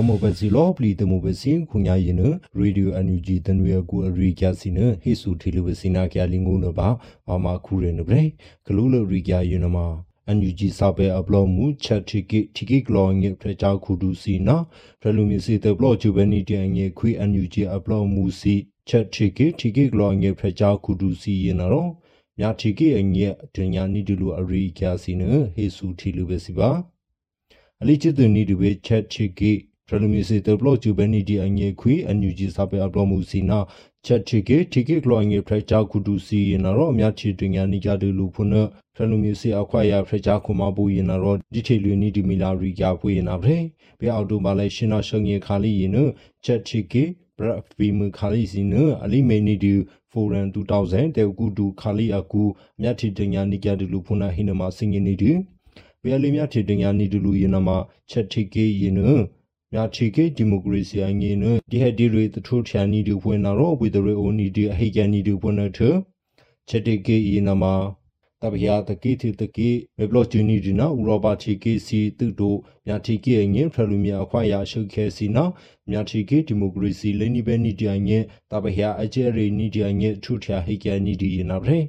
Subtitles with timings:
[0.00, 2.22] ဘာမောဘစီလောပလီတမိုဘစီခုညာရင်န
[2.58, 6.88] ရေဒီယိုအန်ယူဂျီတနွေကူအရီကျစီနဟေဆူတီလိုဘစီနာကျလင်ငုံနဘာ
[7.26, 8.24] ဘာမခူရနဘရေ
[8.64, 9.76] ဂလူလိုရီကျယနမ
[10.26, 14.56] အန်ယူဂျီစာပဲအပလော့မှုချက်တီကီတီကီကလောငေဖရချာခုဒူစီနာ
[15.00, 18.54] ဖရလူမီစီတဘလော့ဂျူဘနီတငေခွေအန်ယူဂျီအပလော့မှုစီ
[18.88, 21.86] ချက်တီကီတီကီကလောငေဖရချာခုဒူစီယနရော
[22.38, 25.22] မြာတီကီအငေဒညာနီဒူလိုအရီကျစီန
[25.54, 26.70] ဟေဆူတီလိုဘစီပါ
[27.80, 29.52] အလီချစ်သူနီဒူဘေချက်တီကီ
[29.92, 33.58] ရလမီစီတဘလော့ဂျူဘနီဒီအငေခွေအန်ယူဂျီစာပဲအပလော့မှုစီနာ
[34.06, 38.54] ချက်တီကေတီကေကလောငေဖရချာခုဒူစီယနာရောအများချီတင်ညာနီကြတူလူဖုန
[38.94, 43.58] ဖရလူမျိုးစီအခွာရဖရချာခုမဘူယနာရောဒီထေလူနီဒီမီလာရီကြပွေယနာဗရေ
[44.00, 45.96] ဘေအော်တိုဘာလဲရှင်နာရှငေခါလီယန
[46.44, 47.04] ချက်တီကေ
[47.38, 49.72] ဘရဖီမခါလီစီနအလီမေနီဒီ
[50.10, 52.42] ဖိုရန်2000တေကူဒူခါလီအကူ
[52.76, 55.32] အများချီတင်ညာနီကြတူလူဖုနဟိနမစင်ငင်းနီဒီ
[56.02, 57.68] ဘေအလီမြချီတင်ညာနီတူလူယနာမ
[58.10, 59.00] ချက်တီကေယန
[59.74, 65.78] မြချီကေဒီမိုကရေစီအငင်းနဒီဟက်ဒီရီတထုထန်နီဒီဖွင့်နာရောဝီဒရီအိုနီဒီအဟိကန်နီဒီဖွင့်နထ
[66.68, 67.74] ချက်တီကေဤနမှာ
[68.42, 72.54] တပယာတကိတိတကိမေဘလော့ဂျူနီဒီနာဥရောပချီကေစီတုတို
[72.86, 75.44] မြချီကေအငင်းဖရလူမြအခွာရရှုခဲစီနာ
[75.90, 81.80] မြချီကေဒီမိုကရေစီလိနီဘဲနီဒီအငင်းတပယာအကျဲရီနီဒီအငင်းထုထဟိကန်နီဒီနာဗရေ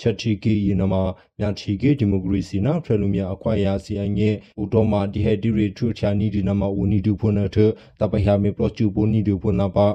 [0.00, 0.94] ချက်ချီကေယနမ
[1.38, 4.30] မြချီကေဒီမိုကရေစီနာဖရလူမြအခွာယာစီအငဲ
[4.62, 7.56] ဥတော်မာဒီဟက်ဒီရီထူချာနီဒီနမဝနီဒူဖွနထ
[8.00, 9.88] တပဟယာမေပလောချူပိုနီဒူဖွနပါ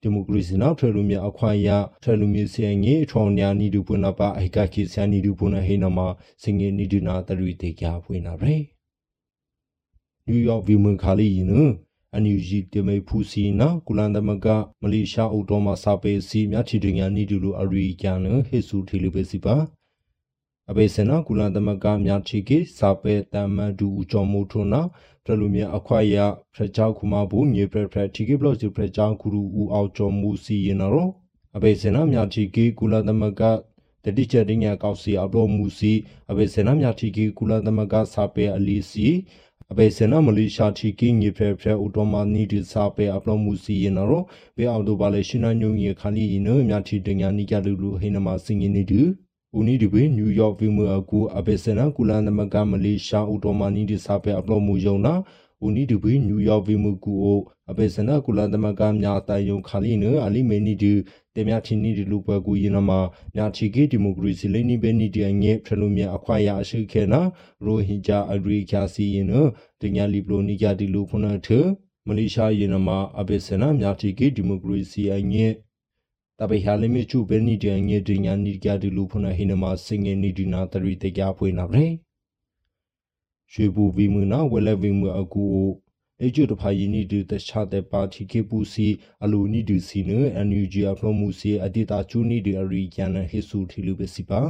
[0.00, 5.98] ဒီမိုကရေစီနာဖရလူမြအခွာယာဖရလူမြစီအငဲထောင်းညာနီဒူဖွနပါအိကခိဆာနီဒူဖွနဟေနမ
[6.42, 8.56] စင်ငေနီဒူနာတရီတေကြဖွေနာရေ
[10.26, 11.52] နယူးယောက်ဗီမန်ခါလီယန
[12.14, 14.46] အန်ယူဂျီတမေဖူစီနာကုလန်သမက
[14.82, 19.56] မလေးရှားအုပ်တော်မှာစာပေစီမြချီတင်ညာနီတူလိုအရီကျန်ဟေဆူထီလိုပဲစီပါ
[20.70, 24.82] အဘေစနာကုလန်သမကမြချီကေစာပေတမန်ဒူဦးကျော်မိုးထွန်းနာ
[25.24, 26.16] ဖရလူမြအခွာရ
[26.54, 31.10] ဖရချောက်ခုမဘူမြေဖရဖရတီကေဘလော့စီဖရချောက်ခုရူဦးအောင်ကျော်မူစီရင်တော်
[31.56, 33.42] အဘေစနာမြချီကေကုလသမက
[34.04, 35.92] တတိချက်တင်ညာကောက်စီအပလောမူစီ
[36.30, 39.08] အဘေစနာမြချီကေကုလသမကစာပေအလီစီ
[39.74, 44.24] အပေစနမလေးရှာချီကင်းညဖဲဖဲဥတော်မနီဒီစာပေအပလောမှုစီရင်တော့
[44.56, 49.00] ဘေအော်တိုပါလေရှင်နာညုံရခါလီရင်နမြချီတင်ညာနီကြလူလူဟိနမစင်ရင်နေတူ
[49.56, 55.14] ဦးနီဒီဘေနယူးယောက်ဗီမအကူအပေစနကူလန်နမကမလေးရှာဥတော်မနီဒီစာပေအပလောမှုယုံနာ
[55.64, 57.40] ဦးနီဒီဘေနယူးယောက်ဗီမကူအို
[57.70, 60.92] အပေစနကူလန်နမကမြာတိုင်ယုံခါလီနအလီမေနီဒီ
[61.34, 63.00] တေမြချင်းနီဒီလူပွဲကူရင်နမှာ
[63.36, 67.20] မြချီကေဒီမိုကရေစီလိနီဘဲနီဒီအငဲဖရလူမြအခွာရအရှိခဲနာ
[67.64, 69.32] ရိုဟင်ဂျာအဂရီချာစီရင်န
[69.80, 71.48] တညာလီပလိုနီဂျာဒီလူခုနထ
[72.06, 75.46] မလေးရှားရင်နမှာအဘေစနာမြချီကေဒီမိုကရေစီအငဲ
[76.38, 81.88] တပိဟာလိမီချူဘဲနီဒီအငဲတညာနီဂျာဒီလူခုနဟိနမှာစင်ငယ်နီဒီနာတရီတေကြဖွေးနာပဲရွှေ
[83.74, 85.44] ဘူဗီမူနာဝဲလက်ဗီမူအကူ
[86.20, 88.86] လေကျုတဖာယင်းနီဒတခြားတဲ့ပါတီကေပူစီ
[89.24, 94.42] အလူနီဒစီနအန်ယူဂျီအဖလိုမှုစီအတိတာချူနီဒီအရီကျန်ဟေဆူထီလူပဲစီပါ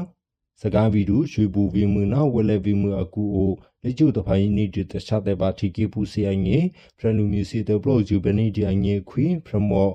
[0.61, 3.53] စကားဗီဒူရွှေဘူဗီမူနာဝဲလေဗီမူအကူအို
[3.83, 6.59] လေကျုတဖာယင်းနီဒတခြားတဲ့ပါတီကေပူစီအငေ
[6.99, 9.91] ဖရလူမီစီတဲ့ဘလော့ဂျူဘနီဒီအငေခွီဖရမော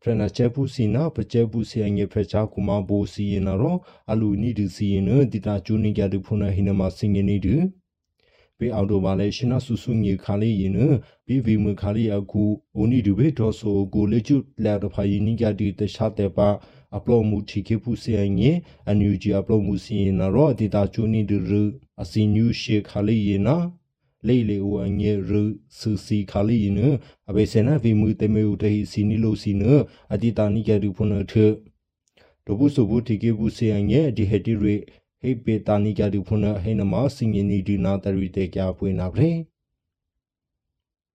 [0.00, 3.76] ဖရနာချေပူစီနာပချေပူစီအငေဖရချာကူမာဘိုစီယနာရော
[4.10, 7.56] အလူနီဒစီယနဒီတာချူနီကြဒဖုနာဟိနမစင်ငနေဒူ
[8.62, 10.78] ဘေအော်တိုဘာလဲရှင်နာဆူဆူငီခါလေးရင်န
[11.26, 12.44] ဘီဗီမခါလေးအခု
[12.76, 16.48] အိုနီဒူဘေဒေါ်ဆိုကိုလေချူလာတဖာယင်းနီကဒီတခြားတဲ့ပါ
[16.96, 18.50] အပလောမှုချီကေပူစီအငေ
[18.88, 21.38] အန်ယူဂျီအပလောမှုစီရင်ရောအတီတာချူနီဒူ
[22.02, 23.56] အစီနျူရှေခါလေးရင်နာ
[24.26, 25.30] လေလေဝအငေရ
[25.78, 26.78] ဆူစီခါလီန
[27.28, 29.62] အဘေစနာဗီမူတေမေဥတေစီနီလိုစီန
[30.12, 31.32] အတိတာနိကရူဖုနထ
[32.46, 34.76] ဒဘုစုဘုတိကေဘူးစေအငေဒီဟတီရေ
[35.22, 39.32] ဟေပေတာနိကြတူဖုန်ဟေနမစင်ငနီဒီနာတရီတေကြပွေနာဗရေ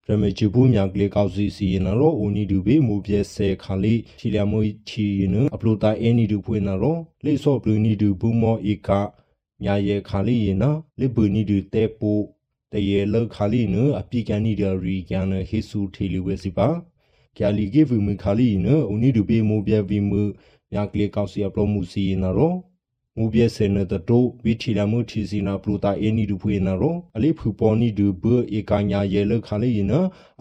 [0.05, 8.89] ရမေချဘူးမြကလေကောက်စီစီနရောဦးနီဒူဘေမူပြဲဆဲခါလီချီလမွေချီနအပလိုတာအနီဒူဖွေနာရောလေဆော့ဘလူနီဒူဘူမောဧက
[9.63, 12.11] ညာရဲခါလီယနာလေဘူနီဒူတဲပူ
[12.71, 16.67] တရေလောက်ခါလီနအပိကန်နီဒရီကန်ဟေဆူထေလီဝဲစီပါ
[17.37, 20.21] ကျာလီကေဗီမခါလီနဦးနီဒူဘေမူပြဲဗီမူ
[20.71, 22.53] မြကလေကောက်စီအပလိုမူစီနရော
[23.19, 28.23] မူပြဲစနတတိုဝီထီလာမှုထီစီနာပလူတာအနီဒူဖွေနာရောအလေးဖူပေါ်နီဒူဘ
[28.57, 29.93] ဧကညာရဲလခါလေးန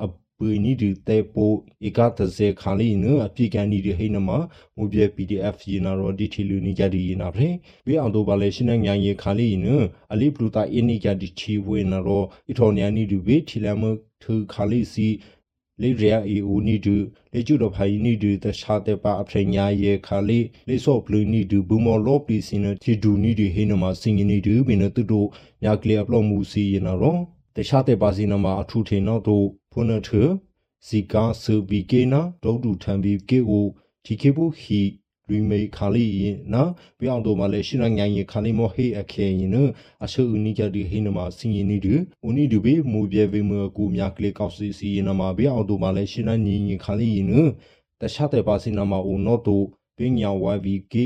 [0.05, 0.07] အ
[0.37, 1.53] ပူနီဒူတေပို
[1.87, 4.31] ဧကတဇေခါလေးနအပြိကန်နီဒဟိနမ
[4.77, 7.51] မူပြဲ PDF ယနာရောဒီထီလူနီကြဒီယနာဖရေ
[7.87, 9.67] ဝေအောင်တော့ပါလေရှင်းညာရဲခါလေးန
[10.13, 13.91] အလေးပလူတာအနီကြဒီချီဝေနာရောအထော်ညာနီဒူဝေထီလာမှု
[14.23, 15.09] ထူခါလေးစီ
[15.83, 16.97] လေရယာအီဦးနီဒူ
[17.33, 25.29] လေကျူတော့ဖိုင်နီဒူတခြားတဲ့ပါအဖရညာရေခါလေးလေဆော့ဘလူးနီဒူဘူမော်လော့ပလီစင်နတီဒူနီဒီဟိနမစင်နီဒူဘင်းတူတို့
[25.65, 27.17] ညာကလီအပလော့မှုစီရနာရော
[27.57, 30.11] တခြားတဲ့ပါစီနမအထူးထေနောက်တို့ဖုန်ထ
[30.87, 33.67] စီကာဆူဘီကေနာဒေါဒူထမ်ဘီကေအို
[34.05, 34.81] ဒီကေဘူးဟီ
[35.31, 36.71] ရီမေခါလီရင်နော်
[37.01, 39.57] ပြောင်းတော့မလဲရှိနငိုင်းရခါလီမဟေအခဲရင်န
[40.05, 41.95] အရှုအနိကြဒီဟိနမစင်ရင်နီဒီ
[42.27, 47.35] ဦးနီဒီဘေမူပြေဝေမကူမြကလေကောက်စီစီရင်နမပြောင်းတော့မလဲရှိနညင်ရင်ခါလီရင်န
[48.01, 51.05] တခြားတဲ့ပါစင်နမဦးနော်တော့ပင်ညာဝါဗီကေ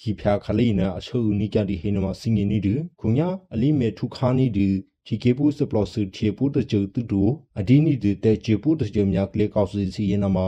[0.00, 4.68] ဟီဖျာခလီနအရှုအနိကြဒီဟိနမစင်ရင်နီဒီခုညာအလီမေထုခါနီဒီ
[5.06, 7.22] ချီကေပူစပလော့စချေပူတကျတူတူ
[7.58, 10.38] အဒီနီဒီတဲ့ချေပူတကျမြကလေကောက်စီစီရင်နမ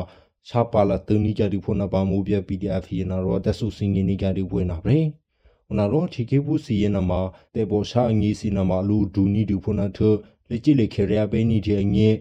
[0.49, 4.97] ရှာပါလာတနီကြဒီဖုနာပါမိုးပြ PDF ရနာရောတက်ဆုစင်ငင်းနီကြဒီဝင်နာပဲ
[5.69, 7.21] ဟနာရောချီကေဘူးစီယနာမှာ
[7.55, 9.99] တေဘောရှာအငီစီနာမှာလူဒူနီဒူဖုနာထ
[10.49, 12.17] လက်ကြည့်လေခေရယာပဲနီတဲ့ငင်း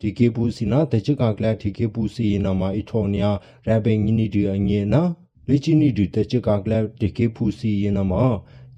[0.00, 3.30] ဒီကေဘူးစီနာတချကကလာဒီကေဘူးစီယနာမှာအထောနီယာ
[3.66, 5.02] ရဘင်ငင်းနီဒီအငင်းနာ
[5.48, 8.24] လက်ချီနီဒီတချကကလာဒီကေဘူးစီယနာမှာ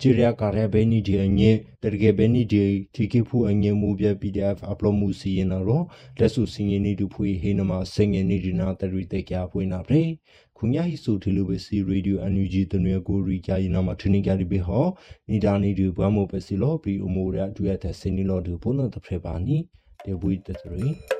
[0.00, 2.62] ချီရယာကရဘဲနီဒီအငင်းတရကေဘဲနီဒီ
[2.94, 5.64] တီကေဖူအငင်းမူပြ PDF upload မှုစီရင်တော့
[6.18, 10.02] လက်စုစင်ငင်းနီဒူဖွေဟေနမှာစင်ငင်းနီဒီနာတရီတေကြဖွေနာပြေ
[10.56, 14.86] ခုညာဟိဆိုတီလိုပဲစီရေဒီယိုအန်ယူဂျီတနွေကိုရီကြရင်နာမှာထင်းနေကြပြီဟော
[15.30, 19.56] နီဒါနီဒီဘွားမို့ပဲစီလို့ပြီးအမိုးရအတွေ့အထစင်နီလို့ဒီဘုန်းတော်တစ်ဖက်ပါနီ
[20.04, 21.15] တေဝီတတရီ